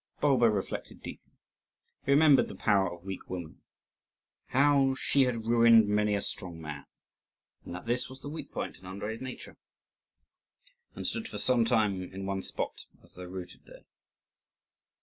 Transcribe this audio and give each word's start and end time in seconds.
Bulba 0.19 0.49
reflected 0.49 1.03
deeply. 1.03 1.33
He 2.07 2.11
remembered 2.13 2.47
the 2.47 2.55
power 2.55 2.91
of 2.91 3.03
weak 3.03 3.29
woman 3.29 3.61
how 4.47 4.95
she 4.95 5.25
had 5.25 5.45
ruined 5.45 5.87
many 5.87 6.15
a 6.15 6.23
strong 6.23 6.59
man, 6.59 6.87
and 7.63 7.75
that 7.75 7.85
this 7.85 8.09
was 8.09 8.23
the 8.23 8.27
weak 8.27 8.51
point 8.51 8.77
in 8.77 8.83
Andrii's 8.85 9.21
nature 9.21 9.57
and 10.95 11.05
stood 11.05 11.27
for 11.27 11.37
some 11.37 11.65
time 11.65 12.01
in 12.11 12.25
one 12.25 12.41
spot, 12.41 12.85
as 13.03 13.13
though 13.13 13.25
rooted 13.25 13.65
there. 13.67 13.85